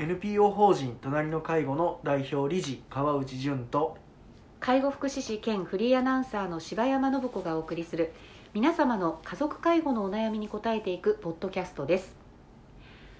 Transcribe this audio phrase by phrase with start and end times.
[0.00, 3.98] NPO 法人隣の介護の代表理事川内淳と
[4.58, 8.14] 介護福祉士兼フリーアナウンサーの柴山信子がお送りする
[8.54, 12.16] 皆様の家族介護のお悩みに答えていくポッドキャストです。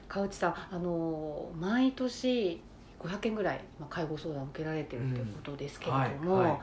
[0.09, 2.63] 川内さんあの毎年
[2.99, 6.61] 500件ぐらい、まあ、介護相談を受けられてるということですけれども、うんはいはい。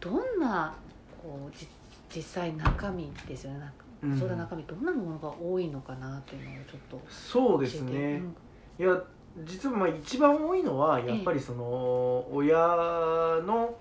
[0.00, 0.74] どんな
[1.22, 1.68] こうじ
[2.08, 3.58] 実際中身ですよね。
[3.58, 3.74] なんか
[4.04, 4.16] うん。
[4.16, 8.22] 相談の中身どんなものが多いのかなっていうのをちょっとそうですね。
[8.78, 8.86] うん。
[8.86, 8.98] いや
[9.44, 12.56] 実はまあ一番多いのはやっぱりその親
[13.46, 13.74] の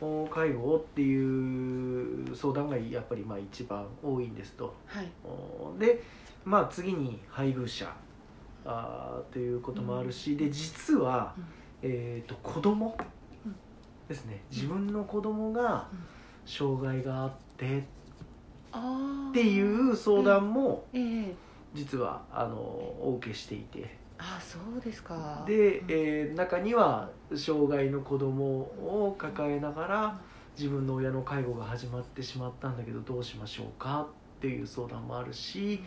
[0.00, 4.74] お介護っていう相談がやっぱりまあ一番多いんですと。
[4.86, 5.08] はい。
[5.24, 6.02] おで
[6.44, 7.92] まあ次に配偶者
[8.64, 11.44] あーということもあるし、で実は、うん。
[11.82, 12.96] えー、と子供
[13.44, 13.54] うん。
[14.08, 14.42] ですね。
[14.50, 15.98] 自分の子供がうん。
[16.46, 17.82] 障害があってっ
[19.32, 20.98] ていう相談もえ
[21.28, 21.34] え。
[21.74, 25.42] 実はあのお受けしていてあそうですか。
[25.46, 25.86] で、うん。
[25.88, 30.20] えー中には障害の子供を抱えながら
[30.56, 34.02] 自分の親の介護が始まってしまったんだけどどうしましょうか
[34.38, 35.82] っていう相談もあるし、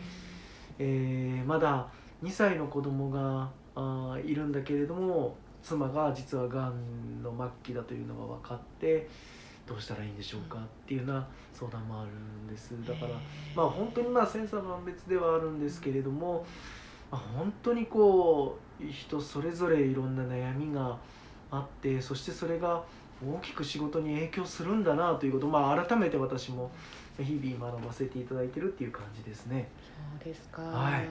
[0.78, 1.88] えーまだ
[2.22, 9.08] 2歳の子供があーいるんだけれども妻が実はがんの末期だというのが分かって
[9.66, 12.74] どうしたらいいんでしょうかっていうような相談もあるんです。
[12.86, 13.12] だから
[13.56, 16.44] まあ本当にまあ千差万別ではあるんですけれども、
[17.14, 20.96] まあ、本当にこう人それぞれいろんな悩みが
[21.52, 22.82] あってそしてそれが
[23.24, 26.72] 大きく仕事に影響するんだなということを、まあ、改めて私も
[27.16, 29.68] 日々学ばせていただいてるっていう感じですね。
[30.20, 31.08] そうですか、はい。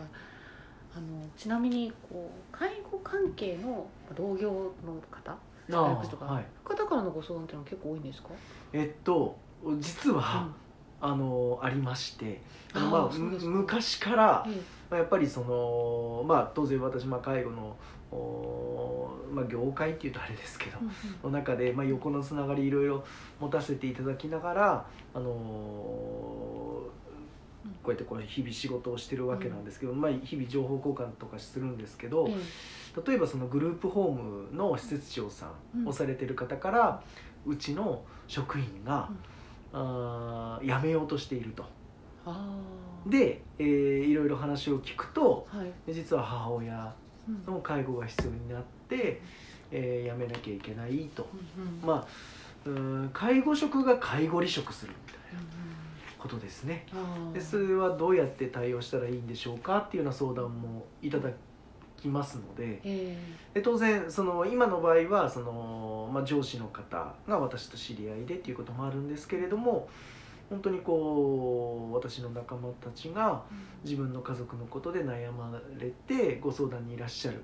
[0.94, 4.52] あのちなみにこう介護関係の同業
[4.86, 5.38] の方あ
[5.70, 8.30] 大学とか、はい、方からのご相談っていうのは結構多いんですか、
[8.74, 9.38] えっと
[9.80, 10.50] 実は、
[11.00, 12.42] あのありまして
[12.74, 17.76] あまあ昔からええまあやっぱりそのまあ当然私まあ介護の
[18.12, 20.78] おまあ業界っていうとあれですけど
[21.24, 23.04] の中でまあ横のつながりいろいろ
[23.40, 24.86] 持たせていただきながら
[25.16, 26.92] あのこ
[27.88, 37.02] うやってこう日々仕事をしてるわけなんですけど、まあ日々情報交換とかするんですけど、え例えばそのグループホームの施設長さんをされてる方から、
[37.46, 39.10] うちの職員が、
[39.72, 41.66] あー辞めようとしていると。
[42.26, 42.56] あ
[43.08, 46.94] で、えーいろいろ話を聞くとあはい、で実は母親
[47.28, 47.54] うん。
[47.54, 49.22] の介護が必要になって、
[49.72, 51.28] えー辞めなきゃいけないと。
[51.58, 51.88] うんうん。
[51.88, 52.08] まあ
[52.66, 55.48] うーん介護職が介護離職するみたいなうん
[56.18, 56.86] ことですね。
[56.94, 57.34] うんあー。
[57.34, 61.30] でそれはどうやって対応したらいいんでしょうかっていうような相談もいただ
[61.98, 62.80] きますので。
[62.84, 63.18] え。
[63.54, 69.88] で当然その今の場合はその、まあ、上司の方が私と知り合いでっていうこともあるんですけれども
[70.54, 77.42] 本当にこう私の仲間たちがえ自分の家族のことで悩まれてご相談にいらっしゃる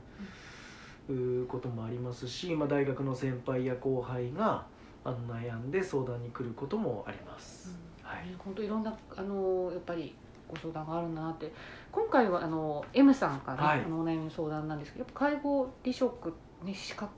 [1.48, 4.64] こともありますし、まあ、大学の先輩や後輩が
[5.04, 7.76] あの悩んで相談に来ることもあります。
[8.04, 8.28] はい。
[8.28, 10.16] ね本当いろんなあのやっぱり
[10.48, 11.52] ご相談があるなって。
[11.92, 13.84] 今回はあの M さんから、はい。
[13.84, 16.32] あのお悩みの相談なんですけどやっぱ介護離職、
[16.64, 17.12] ね、資格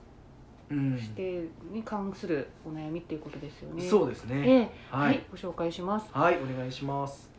[0.71, 3.83] うん指定に関するお悩みっていうことですよね。
[3.83, 4.71] そうですえね。
[4.91, 6.09] えははいい、ご紹介します。
[6.11, 7.29] はい、お願いします。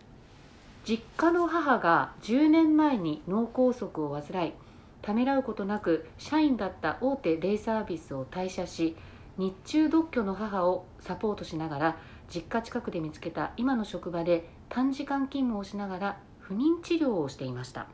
[0.84, 4.52] 実家の母が10年前に脳梗塞を患い
[5.00, 8.96] ためらうことなく社員だった大手デイサービスを退社し
[9.38, 11.96] 日中独居の母をサポートしながら
[12.32, 17.86] 実家近くで見つけた今の職場で短時間勤務をしながら不妊治療をしていました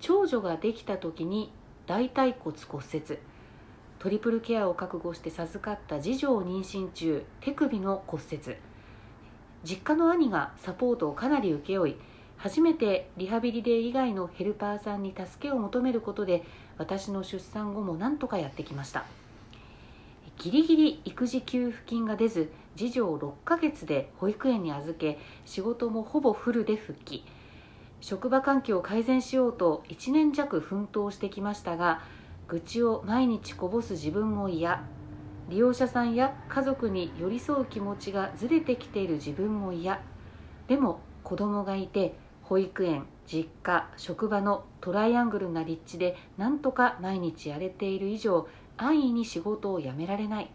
[0.00, 1.52] 長女ができた時に
[1.86, 3.18] 大腿骨骨折
[3.98, 8.56] トリプルケアを覚悟して授かった次女を妊娠中手首の骨折。
[9.64, 11.96] 実家の兄がサポートをかなり請け負い
[12.36, 16.44] 初めてリハビリデー以外のヘルパーさんに助けを求めることで
[16.76, 19.06] 私の出産後も何とかやってきました。
[20.38, 27.24] ギリギリ育児給付金が出ず次女を6ヶ月で保育園に預け仕事もほぼフルで復帰。
[28.02, 32.02] 職場環境を改善しようと1年弱奮闘してきましたが
[32.48, 34.84] 愚痴を毎日こぼす自分も嫌。
[35.48, 40.00] 利用者さんや家族に寄り添う気持ちがずれてきている自分も嫌。
[40.68, 48.46] でも子供がいて保育園実家職場のトライアングルな立地でなんとか毎日やれている以上
[48.76, 50.50] 安易に仕事を辞められない。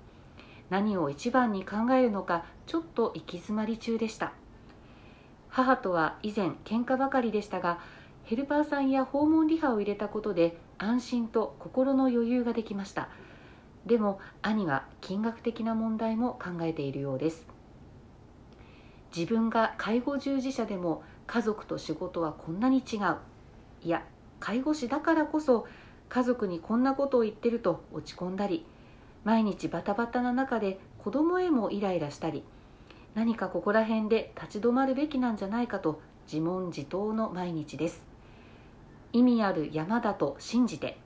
[0.70, 4.32] 何を一番に考えるのかちょっと行き詰まり中でした。
[5.50, 7.80] 母とは以前喧嘩ばかりでしたが
[8.24, 13.10] ヘルパーさんや訪問リハを入れたことで安心と心の余裕ができました。
[13.86, 17.46] でも兄は金額的な問題も考えているようです。
[19.16, 23.18] 自分が介護従事者でも家族と仕事はこんなに違う。
[23.84, 24.04] いや
[24.40, 25.68] 介護士だからこそ
[26.10, 28.66] 家族にこんなことを言ってると落ち込んだり
[29.24, 32.44] 毎日バタバタな中で子供へもイライラしたり
[33.14, 38.11] 何かここら辺で立ち止まるべきなんじゃないかと自問自答の毎日です。
[39.14, 40.98] 意味ある山だと信じて。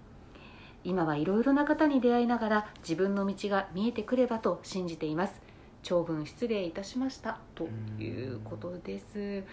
[0.84, 5.42] 今はいろいろな方に出会いながら自分の道が見えてくればと信じています。
[5.82, 7.40] 長文失礼いたしました。
[7.56, 7.68] と
[8.00, 9.44] いうことです。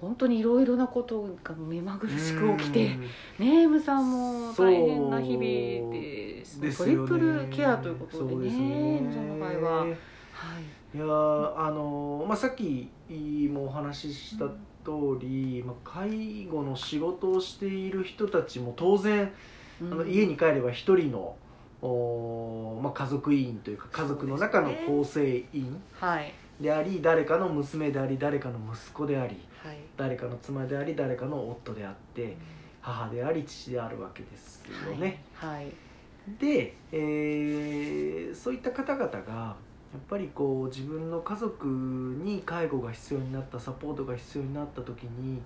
[0.00, 2.96] 本当にいろいろなことが目まぐるしく起きて
[3.38, 6.44] ネームさんも大変な日々で
[6.76, 8.68] トリプルケアということでねですね。
[8.68, 9.80] ネームさんの場合は。
[9.80, 9.90] はい。
[10.94, 12.90] いやーあのまあ、さっき
[13.50, 14.46] もお話しした
[14.88, 19.30] 通り、まあ、介護の仕事をしている人たちも当然、
[19.80, 21.36] あの家に帰れば一人の
[21.82, 26.32] お、まあ、家族委員というか家族の中の構成員はい。
[26.60, 29.76] であり誰かの娘であり誰かの息子でありはい。
[29.96, 32.36] 誰かの妻であり誰かの夫であって
[32.80, 35.22] 母であり父であるわけですよね。
[35.34, 35.54] はい。
[35.54, 35.72] はい。
[36.40, 39.56] で、えーそういった方々が
[39.92, 45.40] やっぱりこう自分の家族に介護が必要になったサポートが必要になった時に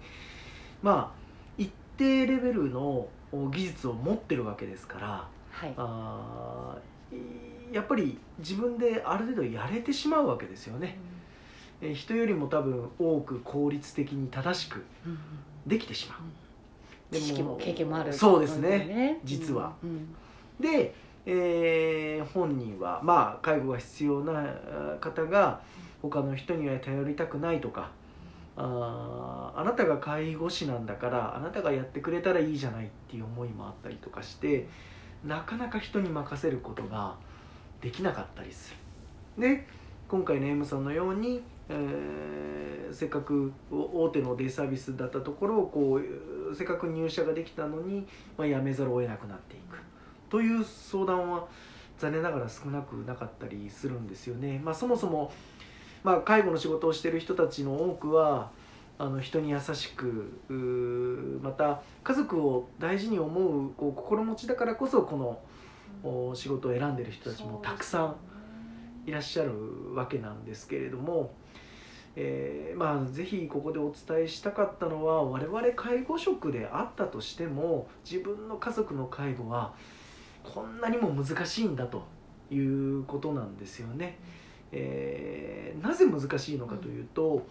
[0.82, 1.22] まあ
[1.56, 5.74] 一定レベルの技術を持ってるわけですからはい。
[5.76, 10.98] あーやっぱり自分である程度やれてしまうわけですよね。
[11.80, 15.18] えー人よりも多分多く効率的に正しくうんうん。
[15.66, 16.18] できてしまう。
[17.12, 19.20] で知識も経験もあるそうですねね。
[19.24, 19.74] 実は。
[19.82, 20.14] うん。
[20.60, 20.94] で、
[21.26, 24.44] えー本人はまあ介護が必要な
[25.00, 25.60] 方が
[26.00, 27.90] 他の人には頼りたくないとか
[28.56, 34.68] ああなたが介護士なんだからあなたがやってくれたらいいじゃないっていう思いもあったりとかして
[35.24, 37.16] なかなか人に任せることが
[37.80, 38.74] できなかったりす
[39.36, 39.42] る。
[39.42, 39.66] で
[40.08, 46.00] 今回の M さんのように、えーせっかく大手のデイサービスだったところをこ
[46.50, 49.78] うせっかく入社ができたのに、まあ、辞めざるを得なくなっていく
[50.32, 51.46] という相談は
[51.98, 54.58] 残念ながら少なくなかったりするんですよね。
[54.64, 55.30] まあ、そもそも、
[56.02, 58.50] まあ、介護の仕事をしている人たちの多くは
[58.96, 65.38] あの人に優しくまた家族を大事に思うこう心持ちだからこそこの
[66.02, 68.16] お仕事を選んでいる人たちもたくさん
[69.06, 69.52] いらっしゃる
[69.94, 71.34] わけなんですけれども、
[72.16, 79.74] えーまあぜひここでお伝えしたかったのは我々介護職であったとしても自分の家族の介護は
[80.42, 82.04] こんなにも難しいんだと
[82.50, 84.18] いうことなんですよね。
[84.72, 87.46] えーなぜ難しいのかというと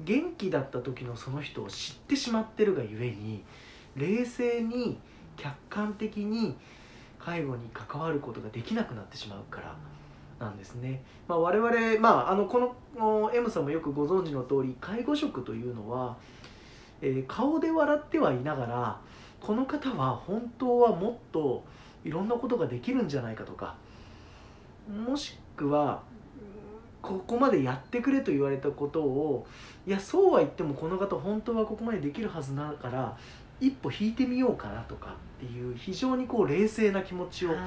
[0.00, 3.42] 元気だった時のその人を知ってしまってるがゆえに
[3.96, 4.98] 冷静に
[5.36, 6.56] 客観的に
[7.18, 9.76] 介護に関わることができなくなってしまうから
[10.38, 12.76] なんですね、まあ、我々、まあ、あのこの
[13.24, 16.16] お M さんもよくご存知の通り介護職というのは、
[17.02, 19.00] えー顔で笑ってはいながら
[19.40, 21.64] この方は本当はもっと
[22.08, 23.74] いろんなことができるんじゃないかとか
[25.06, 26.02] もしくは
[27.02, 29.46] ここまでやってくれと言われたことを
[29.86, 33.16] いやそうは言ってもこの方本当はここまでできるはずだから
[33.60, 35.14] 一歩引いてみようかなとか
[35.44, 37.58] っていう非常にこう冷静な気持ちをはい。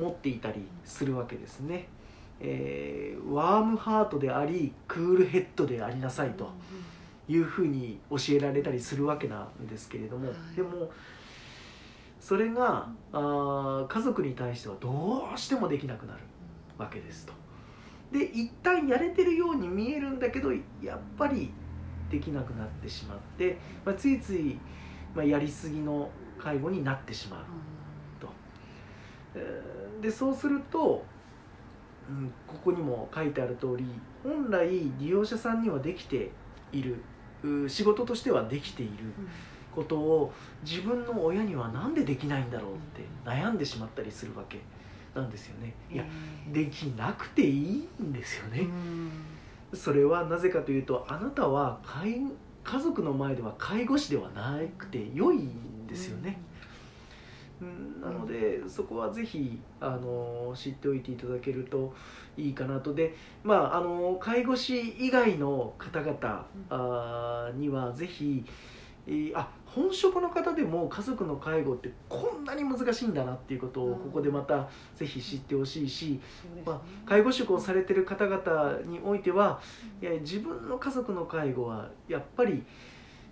[0.00, 1.88] 持っていたりするわけですね、
[2.40, 6.48] えーワームハートでありクールヘッドでありなさいと
[7.28, 10.56] いうふうに教えられたりするわけなんですけれども、はい。
[10.56, 10.88] でも
[12.26, 16.18] それがあー家族に対してはどうしてもできなくなる
[16.76, 17.32] わけですと。
[18.10, 20.50] で一旦やれてるように見えるんだけど
[20.82, 21.52] やっぱり
[22.10, 24.58] できなくなってしまって、まあ、ついつい、
[25.14, 27.40] まあ、やりすぎの介護になってしまう。
[29.36, 31.04] えーでそうすると、
[32.10, 33.84] うん、ここにも書いてある通り
[34.24, 34.68] 本来
[34.98, 36.32] 利用者さんにはできて
[36.72, 36.96] いる
[37.44, 38.94] う仕事としてはできている
[39.76, 40.32] ことを
[40.64, 44.58] 自分の親には何でできないんだろうって悩んでしまったりするわけ
[45.14, 45.74] なんですよね。
[45.92, 46.04] いや
[46.52, 48.66] できなくていいんですよね。
[49.74, 52.20] それはなぜかというとあなたは介
[52.64, 56.40] 家族の前では介護士ではなくて良いんですよね。
[57.60, 61.94] うんなのでそこはぜひあの知っておいていただけると
[62.36, 68.75] いいかなとでまああの介護士以外の方々にはぜひ、えー
[69.34, 76.20] あ本職の方でも家族の介護ってこんなに難しいんだなっていうことをここでまたぜひ知ってほしいし、
[76.64, 79.60] まあ、介護職をされてる方々においては
[80.02, 82.64] いや自分の家族の介護はやっぱり、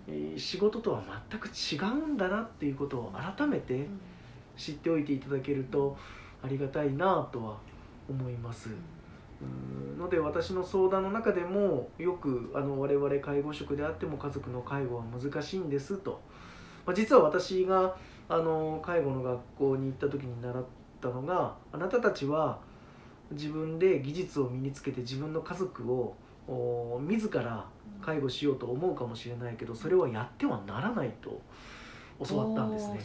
[0.07, 3.87] えー仕事とは全く違うんだなっていうことを改めて
[4.55, 5.97] 知っておいていただけると
[6.43, 7.57] ありがたいなとは
[8.07, 8.69] 思います。
[8.69, 8.94] うん
[9.97, 16.21] ので私の相談の中でもよくあの我々介護職であっても家族の介護は難しいんですと、
[16.85, 17.95] まあ、実は私が
[18.27, 20.63] あの介護の学校に行った時に習っ
[21.01, 22.59] たのがあなたたちは
[23.31, 26.15] 自分で技術を身につけて自分の家族を
[27.01, 27.65] 自ら
[28.01, 31.41] 介護しようと思うかもしれないけどそれはやってはならないと。
[32.23, 32.99] 教わったんですね。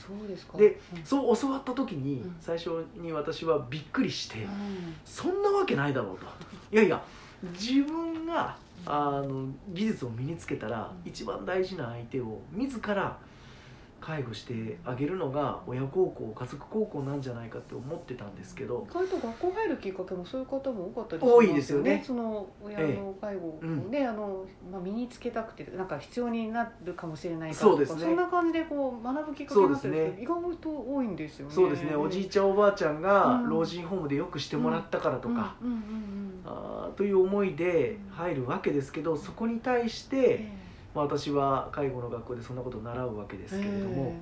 [0.56, 2.36] でそう教わった時にうん。
[2.40, 4.94] 最初に私はびっくりしてうん。
[5.04, 6.26] そんなわけないだろうと。
[6.72, 7.02] いやいや
[7.52, 11.08] 自分があの技術を身につけたらうん。
[11.08, 13.18] 一番大事な相手を自ら
[14.00, 22.02] 介護してあげるのが親孝行家族孝行なんじゃないかって思ってたんですけど意外と学校入るきっかけもそういう方も多かったり多いですよね。
[22.04, 28.02] その親の介護をね、あのまあ、身につけたくてなんか必要になるかもしれないからとかそうですね。
[28.02, 31.54] そんな感じでこう学ぶきっかけになってる人、意外と多いんですよね。
[31.54, 31.94] そうですね。
[31.94, 33.50] おじいちゃんおばあちゃんがうん。
[33.50, 35.56] 老人ホームでよくしてもらったからとか、
[36.96, 40.48] という思いで入るわけですけどそこに対して、
[40.94, 44.18] まあ、私は介護の学校でそんなことを習うわけですけれども、ま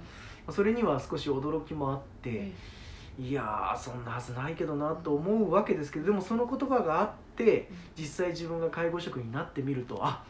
[0.49, 2.31] あそれには少し驚きもあって。
[2.31, 2.53] え
[3.21, 10.23] いやーそんなはずないけどなと思うわけですけどでもその言葉があって実際自分が介護職になってみるとあ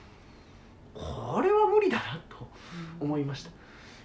[0.94, 2.48] これは無理だなと
[3.00, 3.50] え思いました。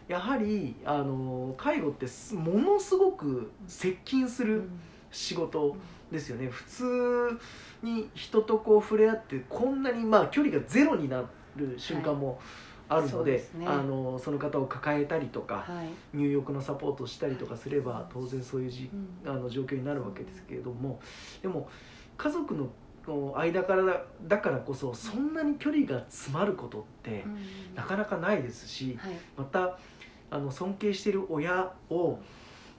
[0.10, 4.70] やはりあの介護ってすものすごく接近する
[5.12, 5.78] 仕事
[6.12, 6.50] ですよね。
[6.50, 7.40] 普通
[7.82, 11.24] に人とこう触れ合ってこんなにまあ距離がゼロにな
[11.56, 12.40] る瞬間も
[12.90, 13.66] あるので,、そうですね。
[13.68, 16.18] あのその方を抱えたりとかはい。
[16.18, 18.90] 入浴のサポートをしたりとかすれば当然そういうじ
[19.26, 19.30] うん。
[19.32, 21.00] あの状況になるわけですけれども
[21.42, 21.70] でも
[22.18, 22.70] 家族の
[23.36, 27.76] 間からだだからこそそんなに距離が詰まることってうん。
[27.76, 29.14] なかなかないですしはい。
[29.38, 29.78] また
[30.30, 32.20] あの尊敬している親を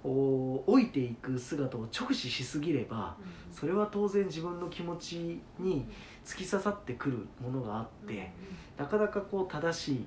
[0.05, 3.17] お置いていく姿を直視しすぎれば
[3.51, 5.87] それは当然自分の気持ちに
[6.25, 8.31] 突き刺さってくるものがあって
[8.77, 10.07] なかなかこう正しい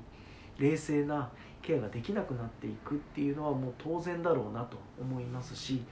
[0.60, 1.30] 冷静な
[1.64, 5.84] ケアができなくなっていくっていうのはもう当然だろうなと思いますし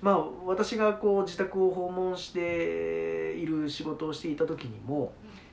[0.00, 5.12] まあ私がこう自宅を訪問している仕事をしていた時にも、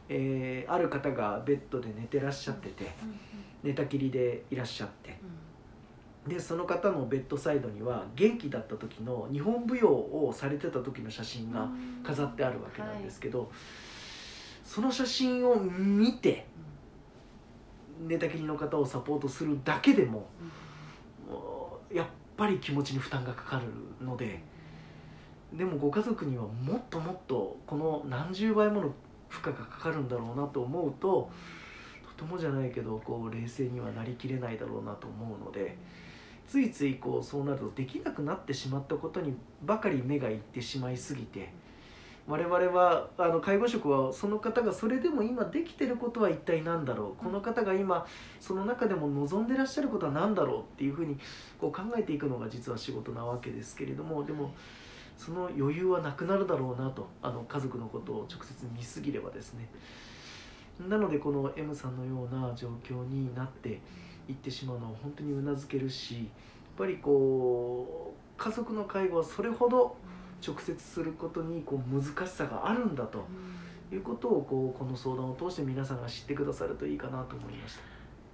[0.09, 2.89] えーある方がベッドで寝てらっしゃってて
[3.63, 5.19] 寝たきりでいらっしゃって
[6.29, 11.67] でその方のベッドサイドには元気だった時の日本舞踊をされてた時の写真が
[12.03, 13.51] 飾ってあるわけなんですけど、
[14.63, 16.45] その写真を見て
[18.07, 20.29] 寝たきりの方をサポートするだけでも
[21.27, 22.07] もうやっ
[22.37, 24.41] ぱり気持ちに負担がかかるので
[25.53, 28.93] でもご家族にはもっともっとこの何十倍もの
[29.27, 31.29] 負荷がかかるんだろうなと思うと
[32.17, 35.75] とてもじゃないけどこう冷静にはなりきれないだろうなと思うので
[36.49, 41.53] ついついこうそうなるとできなくなってしまったことにばかり目がいってしまいすぎて
[42.27, 48.07] 我々はあの介護職はその方がそれでも今できてることは一体何だろうこの方が今
[48.39, 51.19] その中でも望んでらっしゃることは何だろうっていうふうに
[51.61, 54.51] こう考えていくのが実は仕事なわけですけれどもでも
[55.17, 59.69] その余裕はなくなるだろうなとあの家族のことを直接見すぎればですね。
[60.87, 63.81] なのでこの M さんのような状況になって
[64.29, 66.25] いってしまうのは本当にうなずけるしやっ
[66.77, 69.95] ぱりこう家族の介護はそれほど
[70.45, 73.25] 直接することにこう難しさがあるんだと
[73.91, 77.81] いうことをこうこの相談を通して皆さんが知ってくださるといいかなと思いました。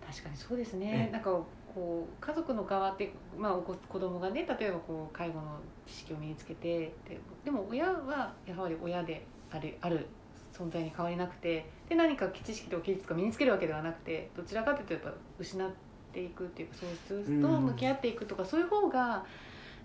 [0.08, 0.80] 確かにそうですええ。
[0.80, 1.32] ねなんか
[1.74, 10.08] こう家族の側って、まあ、お子子供がね例えばこう介護の知識を身につけてででも親はやはり親であるある
[10.54, 15.70] 存在に変わりなくてで何か知識とか技術が身につけるわけではなくてどちらかというとやっぱ失っ
[16.16, 19.24] ていくっていうかそうすると向き合っていくとか、そういう方が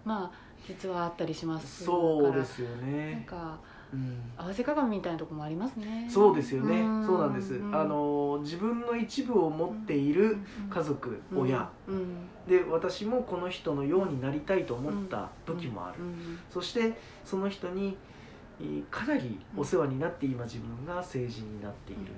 [0.05, 0.31] まあ
[0.67, 3.25] 実はあったりしますそうですよからなんね。
[3.27, 3.59] か
[3.93, 4.21] うん。
[4.37, 6.07] 合わせ鏡みたいなところもありますね。
[6.09, 6.81] そうですよね。
[6.81, 7.05] ん。
[7.05, 7.55] そうなんです。
[7.55, 7.75] うん。
[7.75, 11.41] あの自分の一部を持っている家族、うん。
[11.41, 12.29] 親うん。
[12.49, 16.03] で私もこの人のようになりたいと思った時もある。
[16.03, 16.39] うん。
[16.49, 16.95] そして
[17.25, 17.97] その人に
[18.61, 22.13] えーかなりお世話になって今自分が成人になっている。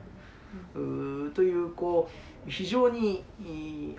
[1.32, 2.12] というこう
[2.46, 3.24] 非常に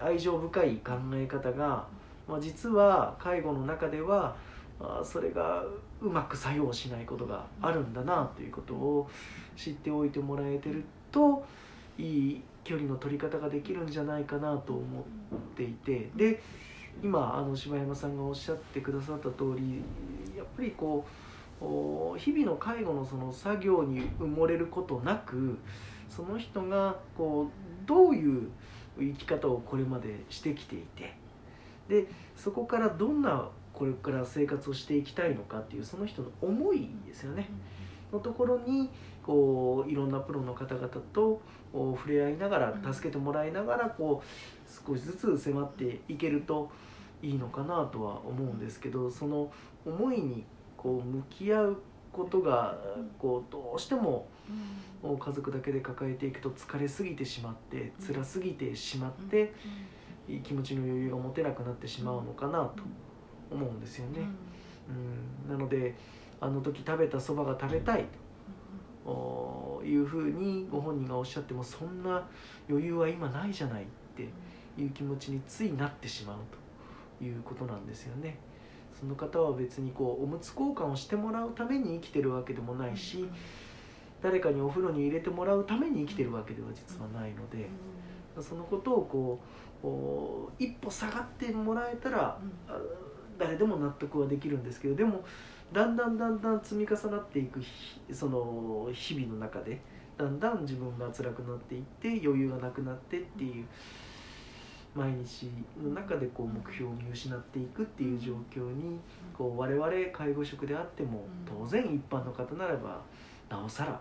[0.01, 1.87] 愛情深い考え方が、
[2.27, 4.35] まあ、実は介護の中では
[5.03, 5.63] それが
[6.01, 9.09] うまく作用しないことがあるんだなということを
[9.55, 11.45] 知っておいてもらえてると
[11.97, 16.09] いい距離の取り方ができるんじゃないかなと思っていて。
[16.15, 16.41] で
[17.01, 19.81] 今あの柴山さんがおっしゃってくださった通り
[20.37, 21.05] やっぱりこ
[21.61, 25.57] う日々の介護のその作業に埋もれることなく
[26.09, 28.49] その人がこうどういう
[28.99, 31.15] 生き方をこれまでしてきていて
[31.87, 37.49] でそこからどんなこれから生活をしていきたいのかっていうその人の思いですよね。
[38.11, 38.89] のところに
[39.23, 41.41] こういろんなプロの方々と
[41.73, 46.69] お触れ合いながら助けてもらいながらこう少しずつ迫っていけると
[47.23, 49.51] いいのかなとは思うんですけどその
[49.85, 50.45] 思いに
[50.77, 51.81] こう向き合う
[52.13, 52.77] ことが
[53.19, 54.27] こうどうしても
[55.03, 59.53] 家族だけで抱えていくと疲れすぎてしまって辛すぎてしまって
[60.43, 62.83] 気持ちの余裕が持てなくなってしまうのかなと
[63.51, 64.21] 思うんですよね。
[65.45, 65.95] うん、なので
[66.39, 68.05] あの時食べたそばが食べたい
[69.03, 72.25] というふうにご本人がおっしゃってもそんな
[72.69, 74.29] 余裕は今ないじゃないって
[74.81, 76.37] いう気持ちについなってしまう
[77.19, 78.37] ということなんですよね。
[79.03, 83.27] その方は別にこうおむつ交換をしてもらうために生きてるわけでもないし
[84.21, 87.67] 誰かにお風呂に入れてもらうために生きてるわけでは実はないので
[88.41, 89.41] そのことを
[89.81, 92.39] こう一歩下がってもらえたら
[93.37, 95.21] 誰でも納得はできるんですけどでも
[95.73, 97.61] だんだんだんだん積み重なっていく
[98.13, 99.81] その日々の中で
[100.17, 103.65] だんだん自分が辛くなっていって余裕がなくなってっていう。
[104.95, 105.49] 毎日
[105.81, 108.99] の中でこう目標を見失っていくっていう状況に
[109.35, 113.01] こう我々介護職であっても当然一般の方ならば
[113.49, 113.99] なおさら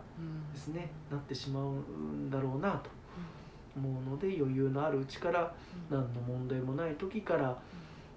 [0.52, 2.90] ですねなってしまうんだろうなと
[3.76, 5.54] 思うので余裕のあるうちから
[5.90, 7.58] 何の問題もない時から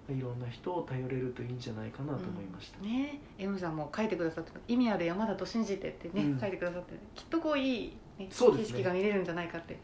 [0.10, 3.20] いろんな人を頼れるといいんじゃないかなと思いました、うん、ね。
[3.40, 9.80] M さんも書いてくださって意味ある山だと信じてってね、うん、書いてくださってきっとこういい、ね、景色が見れるんじゃないかって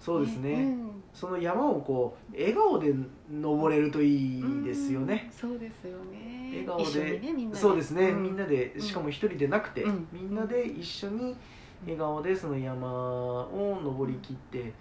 [0.00, 2.94] そうですね、うん、その山をこう笑顔で
[3.30, 6.50] 登れるといいですよね、うん、そうですよね。
[6.50, 11.36] 笑顔で、ね、そうですね、うん、みんなでしかも一人でなくて、みんなで一緒に
[11.82, 14.72] 笑顔でその山を登りきって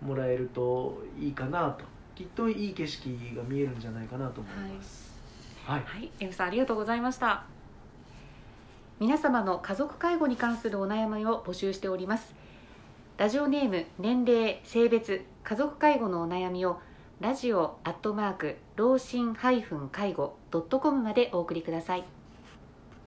[0.00, 1.84] もらえるといいかなと。
[2.14, 5.12] きっといい景色が見えるんじゃないかなと思います。
[5.64, 7.44] はい、はい、はい、さんありがとうございました。
[9.02, 12.36] 皆様の家族介護に関するお悩みを募集しております
[13.18, 16.80] ラジオネーム年齢性別家族介護のお悩みを
[17.20, 19.62] ラジオアットマーク老人介
[20.14, 22.21] 護ドットコムまでお送りください。